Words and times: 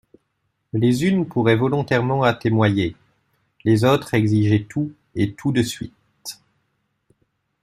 Les 0.73 1.05
unes 1.05 1.27
pourraient 1.27 1.55
volontairement 1.55 2.23
atermoyer, 2.23 2.95
les 3.65 3.85
autres 3.85 4.15
exiger 4.15 4.63
tout 4.67 4.91
et 5.13 5.33
tout 5.33 5.51
de 5.51 5.61
suite. 5.61 5.93